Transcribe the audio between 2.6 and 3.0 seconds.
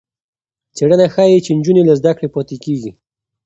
کېږي.